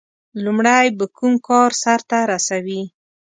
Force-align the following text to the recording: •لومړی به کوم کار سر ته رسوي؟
•لومړی 0.43 0.85
به 0.97 1.05
کوم 1.17 1.33
کار 1.47 1.71
سر 1.83 1.99
ته 2.09 2.19
رسوي؟ 2.31 2.81